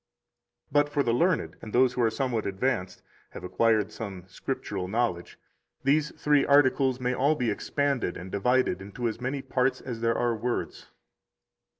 12 0.71 0.85
But 0.87 0.91
for 0.91 1.03
the 1.03 1.13
learned, 1.13 1.57
and 1.61 1.73
those 1.73 1.93
who 1.93 2.01
are 2.01 2.09
somewhat 2.09 2.47
advanced 2.47 3.03
[have 3.33 3.43
acquired 3.43 3.91
some 3.91 4.23
Scriptural 4.25 4.87
knowledge], 4.87 5.37
these 5.83 6.09
three 6.19 6.43
articles 6.43 6.99
may 6.99 7.13
all 7.13 7.35
be 7.35 7.51
expanded 7.51 8.17
and 8.17 8.31
divided 8.31 8.81
into 8.81 9.07
as 9.07 9.21
many 9.21 9.43
parts 9.43 9.79
as 9.79 10.01
there 10.01 10.17
are 10.17 10.35
words. 10.35 10.87